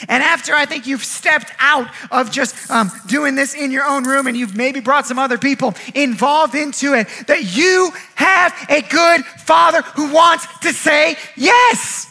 [0.08, 4.04] And after I think you've stepped out of just um, doing this in your own
[4.04, 8.82] room and you've maybe brought some other people involved into it, that you have a
[8.82, 12.10] good father who wants to say yes.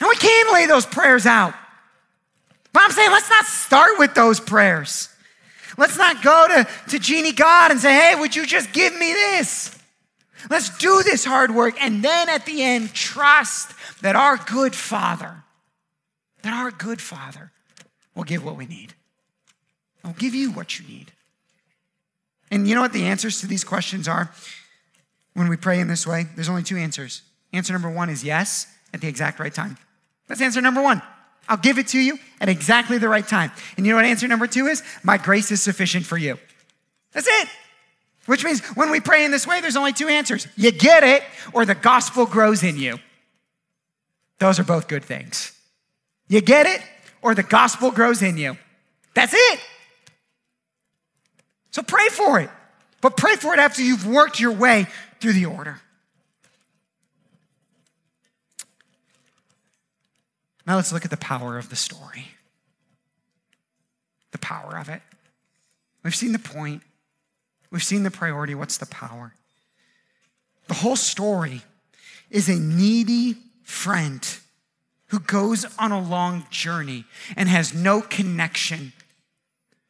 [0.00, 1.54] And we can lay those prayers out.
[2.72, 5.08] But I'm saying let's not start with those prayers.
[5.80, 9.14] Let's not go to, to Genie God and say, hey, would you just give me
[9.14, 9.74] this?
[10.50, 15.42] Let's do this hard work and then at the end, trust that our good Father,
[16.42, 17.50] that our good Father
[18.14, 18.92] will give what we need.
[20.04, 21.12] I'll give you what you need.
[22.50, 24.30] And you know what the answers to these questions are
[25.32, 26.26] when we pray in this way?
[26.34, 27.22] There's only two answers.
[27.54, 29.78] Answer number one is yes at the exact right time.
[30.28, 31.00] That's answer number one.
[31.50, 33.50] I'll give it to you at exactly the right time.
[33.76, 34.84] And you know what answer number two is?
[35.02, 36.38] My grace is sufficient for you.
[37.12, 37.48] That's it.
[38.26, 41.24] Which means when we pray in this way, there's only two answers you get it,
[41.52, 43.00] or the gospel grows in you.
[44.38, 45.52] Those are both good things.
[46.28, 46.80] You get it,
[47.20, 48.56] or the gospel grows in you.
[49.14, 49.60] That's it.
[51.72, 52.50] So pray for it,
[53.00, 54.86] but pray for it after you've worked your way
[55.20, 55.80] through the order.
[60.66, 62.28] Now let's look at the power of the story.
[64.32, 65.02] The power of it.
[66.02, 66.82] We've seen the point,
[67.70, 68.54] we've seen the priority.
[68.54, 69.34] What's the power?
[70.68, 71.62] The whole story
[72.30, 74.26] is a needy friend
[75.06, 77.04] who goes on a long journey
[77.36, 78.92] and has no connection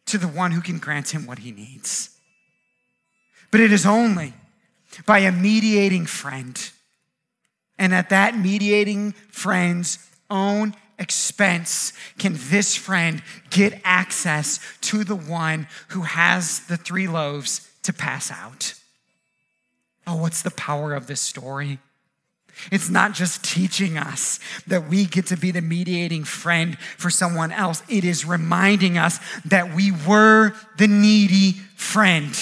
[0.06, 2.18] to the one who can grant him what he needs.
[3.50, 4.32] But it is only
[5.06, 6.70] by a mediating friend,
[7.78, 15.66] and at that mediating friend's own expense can this friend get access to the one
[15.88, 18.74] who has the three loaves to pass out?
[20.06, 21.78] Oh, what's the power of this story?
[22.70, 27.52] It's not just teaching us that we get to be the mediating friend for someone
[27.52, 27.82] else.
[27.88, 32.34] It is reminding us that we were the needy friend.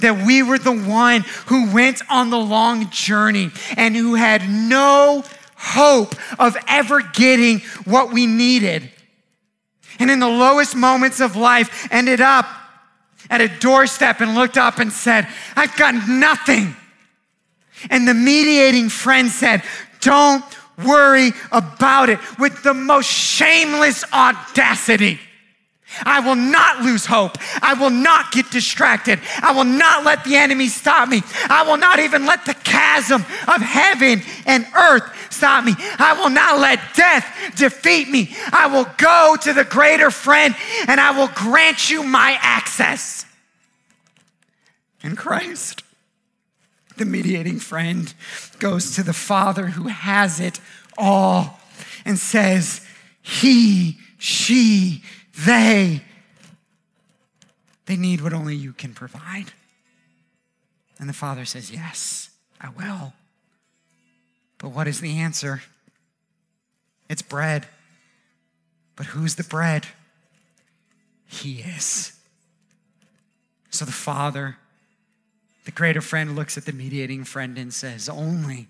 [0.00, 5.22] That we were the one who went on the long journey and who had no
[5.60, 8.90] hope of ever getting what we needed.
[9.98, 12.46] And in the lowest moments of life, ended up
[13.28, 16.74] at a doorstep and looked up and said, I've got nothing.
[17.90, 19.62] And the mediating friend said,
[20.00, 20.44] Don't
[20.84, 25.20] worry about it with the most shameless audacity.
[26.04, 27.36] I will not lose hope.
[27.62, 29.18] I will not get distracted.
[29.42, 31.22] I will not let the enemy stop me.
[31.48, 35.02] I will not even let the chasm of heaven and earth
[35.40, 35.74] stop me.
[35.98, 38.30] I will not let death defeat me.
[38.52, 40.54] I will go to the greater friend
[40.86, 43.24] and I will grant you my access.
[45.02, 45.82] In Christ,
[46.98, 48.12] the mediating friend
[48.58, 50.60] goes to the Father who has it
[50.98, 51.58] all
[52.04, 52.86] and says,
[53.22, 55.02] He, she,
[55.46, 56.02] they,
[57.86, 59.52] they need what only you can provide.
[60.98, 62.28] And the father says, Yes,
[62.60, 63.14] I will.
[64.60, 65.62] But what is the answer?
[67.08, 67.66] It's bread.
[68.94, 69.86] But who's the bread?
[71.26, 72.12] He is.
[73.70, 74.58] So the father,
[75.64, 78.68] the greater friend, looks at the mediating friend and says, Only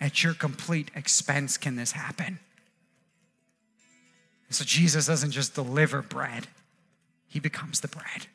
[0.00, 2.38] at your complete expense can this happen.
[4.50, 6.46] So Jesus doesn't just deliver bread,
[7.28, 8.26] he becomes the bread,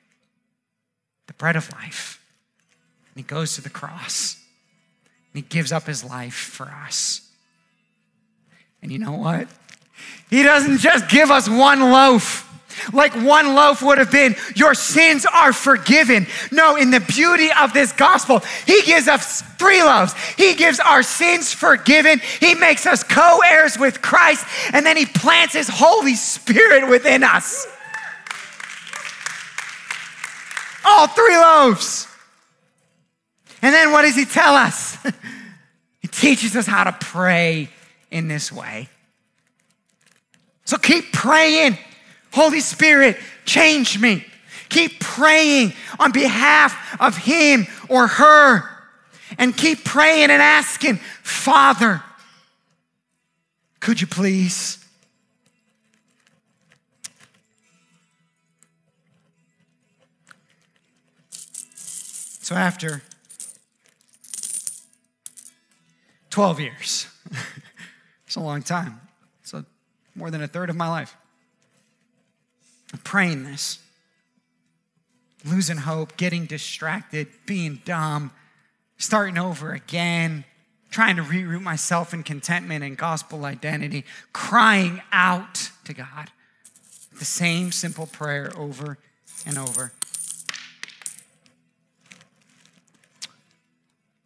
[1.28, 2.22] the bread of life.
[3.14, 4.45] And he goes to the cross
[5.38, 7.22] he gives up his life for us.
[8.82, 9.48] And you know what?
[10.30, 12.44] He doesn't just give us one loaf.
[12.94, 16.28] like one loaf would have been, your sins are forgiven.
[16.52, 20.14] No, in the beauty of this gospel, He gives us three loaves.
[20.38, 25.06] He gives our sins forgiven, He makes us co heirs with Christ, and then He
[25.06, 27.68] plants His Holy Spirit within us.
[30.84, 32.08] All three loaves.
[33.66, 34.96] And then what does He tell us?
[36.00, 37.68] he teaches us how to pray
[38.12, 38.90] in this way.
[40.66, 41.76] So keep praying.
[42.32, 44.24] Holy Spirit, change me.
[44.70, 48.70] Keep praying on behalf of him or her.
[49.40, 52.04] And keep praying and asking, Father,
[53.80, 54.78] could you please?
[62.44, 63.02] So after
[66.36, 67.08] 12 years,
[68.28, 69.00] it's a long time
[70.16, 71.16] more than a third of my life.
[72.92, 73.80] I'm praying this,
[75.46, 78.32] losing hope, getting distracted, being dumb,
[78.98, 80.44] starting over again,
[80.92, 86.32] trying to reroute myself in contentment and gospel identity, crying out to God.
[87.18, 88.98] The same simple prayer over
[89.46, 89.94] and over.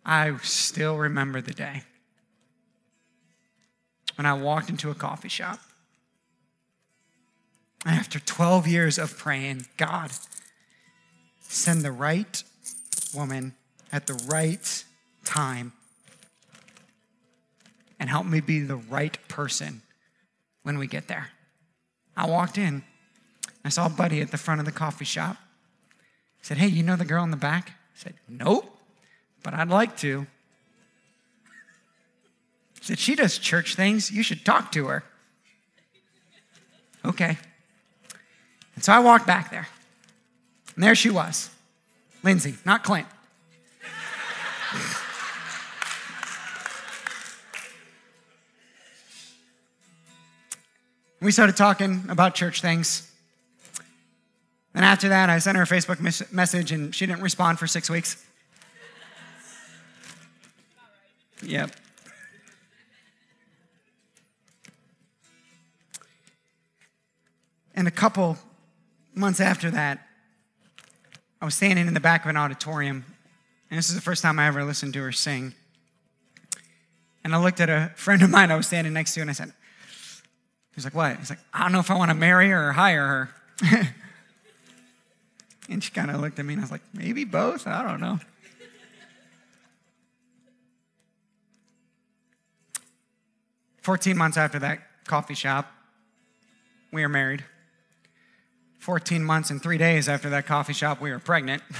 [0.03, 1.83] I still remember the day
[4.19, 5.61] when I walked into a coffee shop
[7.85, 10.11] and after 12 years of praying, God,
[11.39, 12.43] send the right
[13.15, 13.55] woman
[13.93, 14.83] at the right
[15.23, 15.71] time
[17.97, 19.83] and help me be the right person
[20.63, 21.29] when we get there.
[22.17, 22.83] I walked in,
[23.63, 25.37] I saw buddy at the front of the coffee shop.
[26.41, 27.69] Said, Hey, you know the girl in the back?
[27.69, 28.65] I said, Nope,
[29.43, 30.27] but I'd like to.
[32.89, 34.09] Said, She does church things.
[34.09, 35.03] You should talk to her.
[37.05, 37.37] Okay.
[38.73, 39.67] And so I walked back there.
[40.73, 41.51] And there she was
[42.23, 43.05] Lindsay, not Clint.
[51.21, 53.11] we started talking about church things.
[54.73, 57.67] And after that, I sent her a Facebook mes- message and she didn't respond for
[57.67, 58.25] six weeks.
[61.43, 61.75] Yep.
[67.79, 68.37] And a couple
[69.15, 70.05] months after that,
[71.41, 73.05] I was standing in the back of an auditorium,
[73.71, 75.53] and this is the first time I ever listened to her sing.
[77.23, 79.33] And I looked at a friend of mine I was standing next to, and I
[79.33, 79.53] said,
[80.75, 81.15] He's like, What?
[81.19, 83.29] He's like, I don't know if I want to marry her or hire her.
[85.69, 87.65] and she kind of looked at me, and I was like, Maybe both?
[87.65, 88.19] I don't know.
[93.83, 95.71] Fourteen months after that coffee shop,
[96.91, 97.45] we were married.
[98.89, 101.61] 14 months and three days after that coffee shop, we were pregnant.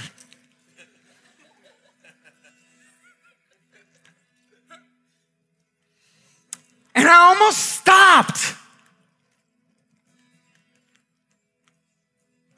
[6.94, 8.54] and I almost stopped.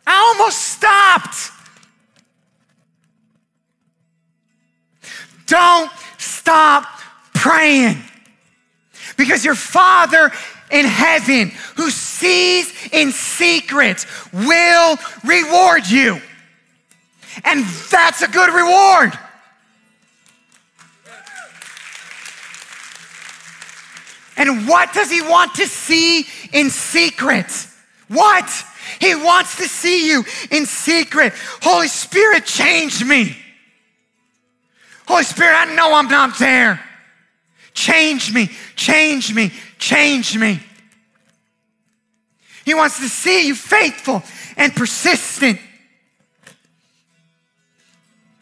[0.06, 1.50] I almost stopped.
[5.46, 6.84] Don't stop
[7.32, 8.02] praying
[9.16, 10.30] because your Father
[10.72, 16.20] in heaven who sees in secret will reward you.
[17.44, 19.16] And that's a good reward.
[24.36, 27.46] And what does he want to see in secret?
[28.08, 28.50] What?
[29.00, 31.32] He wants to see you in secret.
[31.62, 33.36] Holy Spirit, change me.
[35.06, 36.80] Holy Spirit, I know I'm not there.
[37.74, 39.50] Change me, change me,
[39.82, 40.60] change me.
[42.64, 44.22] He wants to see you faithful
[44.56, 45.58] and persistent.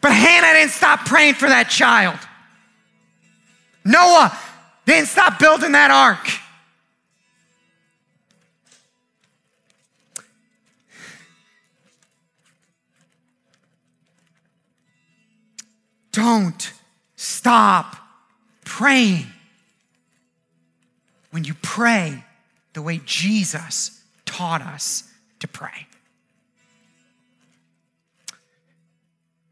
[0.01, 2.19] But Hannah didn't stop praying for that child.
[3.83, 4.37] Noah
[4.85, 6.29] didn't stop building that ark.
[16.11, 16.71] Don't
[17.15, 17.95] stop
[18.63, 19.25] praying.
[21.31, 22.23] When you pray
[22.73, 25.03] the way Jesus taught us
[25.39, 25.87] to pray.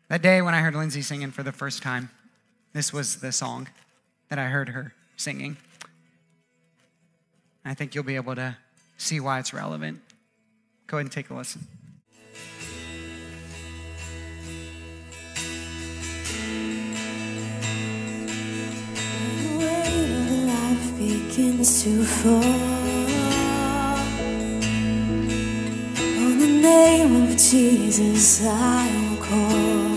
[0.09, 2.09] That day when I heard Lindsay singing for the first time,
[2.73, 3.67] this was the song
[4.29, 5.57] that I heard her singing.
[7.65, 8.57] I think you'll be able to
[8.97, 10.01] see why it's relevant.
[10.87, 11.67] Go ahead and take a listen.
[21.39, 22.43] Begins to fall
[26.23, 29.89] On the name of Jesus I will call.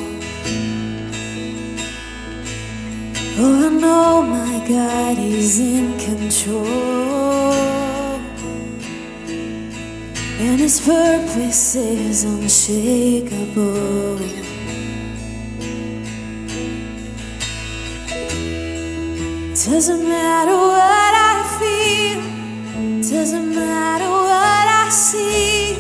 [3.39, 6.63] Oh, I know my God is in control.
[10.45, 14.19] And his purpose is unshakable.
[19.65, 21.12] Doesn't matter what
[23.23, 25.77] doesn't matter what I see,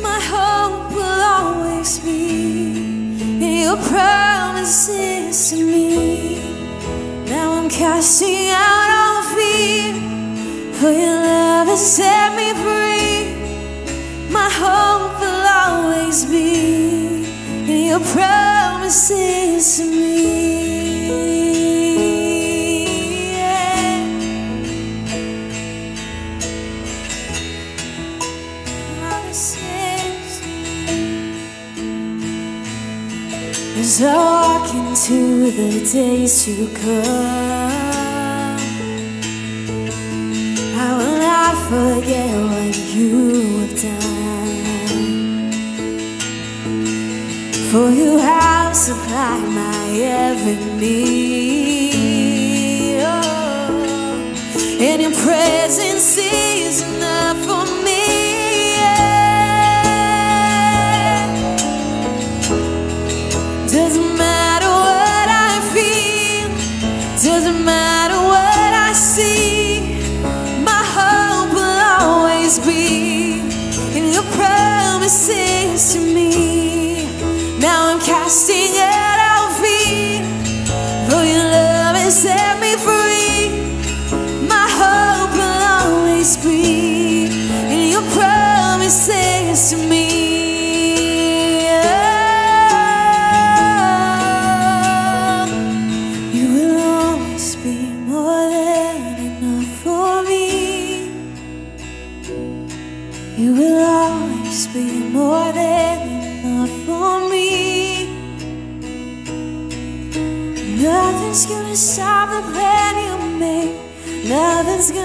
[0.00, 2.76] my hope will always be
[3.44, 6.38] in your promises to me.
[7.26, 9.92] Now I'm casting out all fear,
[10.78, 13.34] for your love has set me free.
[14.32, 17.26] My hope will always be
[17.72, 21.43] in your promises to me.
[34.00, 38.58] Walk into the days to come,
[40.76, 45.52] I will not forget what you have done.
[47.70, 51.94] For you have supplied my every need.
[52.98, 53.70] Oh,
[54.80, 57.13] and your presence is enough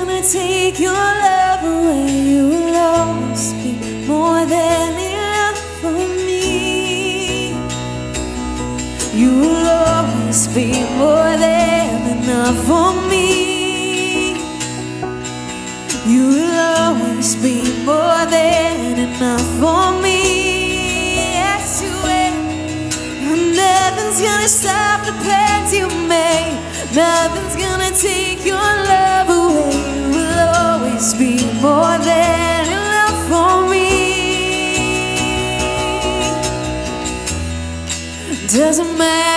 [0.10, 2.10] Gonna take your love away.
[2.32, 3.74] You will always be
[4.08, 7.52] more than enough for me.
[9.14, 14.34] You will always be more than enough for me.
[16.08, 20.22] You will always be more than enough for me.
[21.38, 22.36] Yes, you will.
[23.30, 26.58] And nothing's gonna stop the plans you made.
[26.96, 28.79] Nothing's gonna take your
[31.62, 33.90] more than enough for me.
[38.48, 39.29] Doesn't matter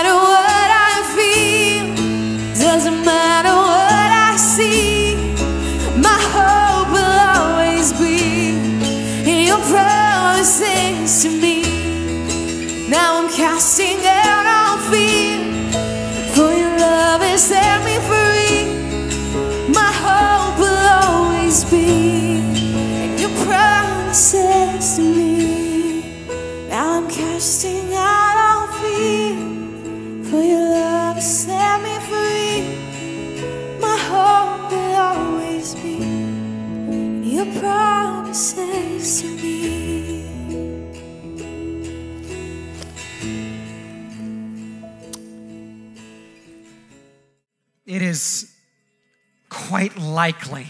[49.89, 50.67] quite likely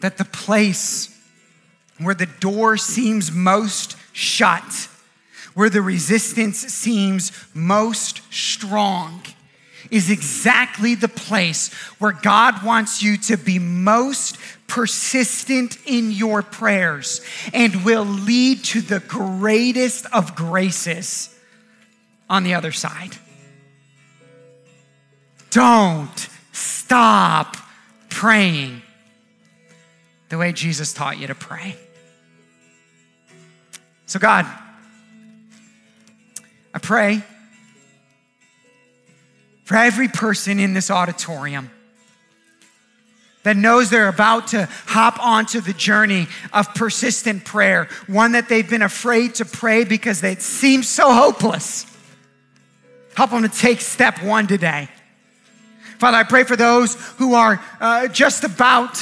[0.00, 1.08] that the place
[1.98, 4.88] where the door seems most shut,
[5.54, 9.22] where the resistance seems most strong,
[9.90, 14.36] is exactly the place where God wants you to be most
[14.66, 17.22] persistent in your prayers
[17.54, 21.34] and will lead to the greatest of graces
[22.28, 23.16] on the other side.
[25.50, 26.28] Don't
[26.62, 27.56] stop
[28.08, 28.82] praying
[30.28, 31.76] the way Jesus taught you to pray.
[34.06, 34.46] So, God,
[36.74, 37.22] I pray
[39.64, 41.70] for every person in this auditorium
[43.42, 48.68] that knows they're about to hop onto the journey of persistent prayer, one that they've
[48.68, 51.86] been afraid to pray because it seems so hopeless.
[53.16, 54.88] Help them to take step one today.
[56.02, 59.00] Father, I pray for those who are uh, just about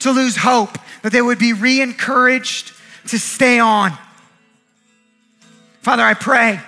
[0.00, 2.72] to lose hope, that they would be re encouraged
[3.06, 3.92] to stay on.
[5.82, 6.58] Father, I pray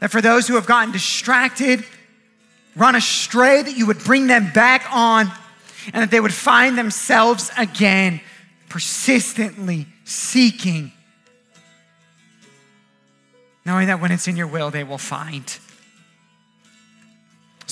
[0.00, 1.86] that for those who have gotten distracted,
[2.76, 5.32] run astray, that you would bring them back on
[5.94, 8.20] and that they would find themselves again
[8.68, 10.92] persistently seeking,
[13.64, 15.58] knowing that when it's in your will, they will find.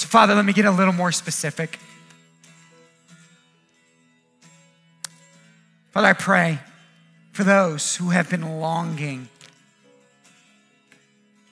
[0.00, 1.78] So, Father, let me get a little more specific.
[5.90, 6.58] Father, I pray
[7.32, 9.28] for those who have been longing,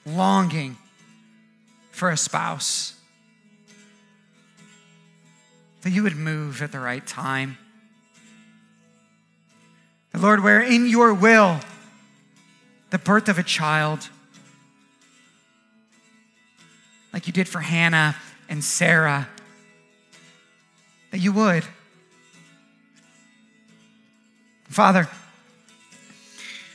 [0.03, 0.77] longing
[1.91, 2.95] for a spouse,
[5.83, 7.55] that you would move at the right time.
[10.11, 11.59] And Lord, where in your will,
[12.89, 14.09] the birth of a child,
[17.13, 18.15] like you did for Hannah
[18.49, 19.29] and Sarah,
[21.11, 21.63] that you would.
[24.67, 25.07] Father,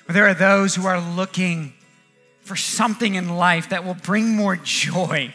[0.08, 1.74] there are those who are looking
[2.42, 5.34] for something in life that will bring more joy,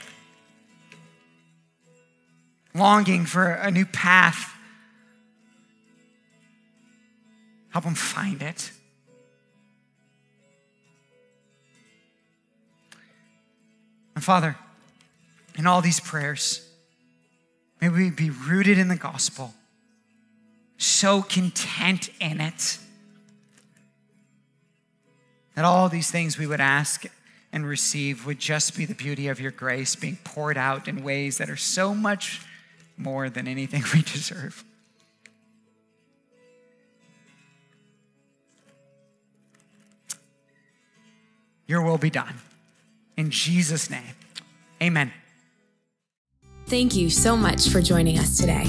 [2.74, 4.54] longing for a new path.
[7.70, 8.72] Help them find it.
[14.16, 14.58] And Father,
[15.60, 16.66] in all these prayers,
[17.82, 19.54] may we be rooted in the gospel
[20.78, 22.78] so content in it
[25.56, 27.04] that all these things we would ask
[27.52, 31.40] and receive would just be the beauty of your grace being poured out in ways
[31.40, 32.42] that are so much
[32.96, 34.64] more than anything we deserve.
[41.68, 42.36] Your will be done.
[43.18, 44.16] In Jesus' name,
[44.82, 45.12] amen.
[46.70, 48.64] Thank you so much for joining us today.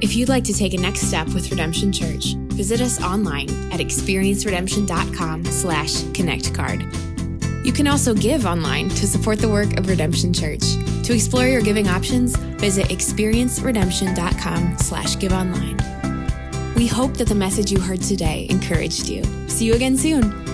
[0.00, 3.80] If you'd like to take a next step with Redemption Church, visit us online at
[3.80, 7.66] experienceredemption.com slash connectcard.
[7.66, 10.62] You can also give online to support the work of Redemption Church.
[11.02, 15.78] To explore your giving options, visit experienceredemption.com slash give online.
[16.76, 19.24] We hope that the message you heard today encouraged you.
[19.48, 20.49] See you again soon.